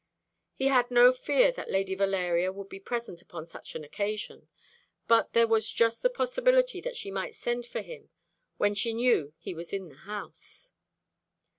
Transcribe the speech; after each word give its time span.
He 0.55 0.69
had 0.69 0.89
no 0.89 1.13
fear 1.13 1.51
that 1.51 1.69
Lady 1.69 1.93
Valeria 1.93 2.51
would 2.51 2.69
be 2.69 2.79
present 2.79 3.21
upon 3.21 3.45
such 3.45 3.75
an 3.75 3.83
occasion; 3.83 4.47
but 5.07 5.33
there 5.33 5.45
was 5.45 5.69
just 5.69 6.01
the 6.01 6.09
possibility 6.09 6.81
that 6.81 6.97
she 6.97 7.11
might 7.11 7.35
send 7.35 7.67
for 7.67 7.81
him 7.81 8.09
when 8.57 8.73
she 8.73 8.93
knew 8.95 9.35
he 9.37 9.53
was 9.53 9.71
in 9.71 9.89
the 9.89 9.95
house. 9.97 10.71